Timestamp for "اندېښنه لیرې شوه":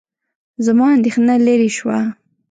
0.95-1.99